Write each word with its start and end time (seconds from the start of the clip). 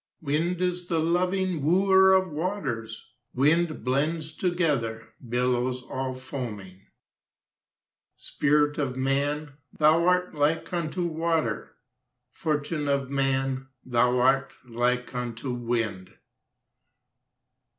Wind 0.19 0.61
is 0.61 0.87
the 0.87 0.97
loving 0.97 1.61
Wooer 1.63 2.13
of 2.13 2.31
waters; 2.31 3.05
Wind 3.35 3.83
blends 3.83 4.33
together 4.35 5.09
Billows 5.29 5.83
all 5.83 6.15
foaming. 6.15 6.87
Spirit 8.17 8.79
of 8.79 8.97
man, 8.97 9.53
Thou 9.71 10.07
art 10.07 10.33
like 10.33 10.73
unto 10.73 11.03
water! 11.05 11.75
Fortune 12.31 12.87
of 12.87 13.11
man, 13.11 13.67
Thou 13.85 14.17
art 14.17 14.51
like 14.67 15.13
unto 15.13 15.53
wind! 15.53 16.17